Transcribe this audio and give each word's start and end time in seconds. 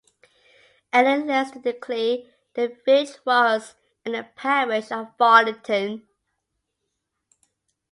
Ecclesiastically 0.91 2.27
the 2.55 2.75
village 2.83 3.17
was 3.23 3.75
in 4.03 4.13
the 4.13 4.23
parish 4.35 4.91
of 4.91 5.15
Farlington. 5.15 6.07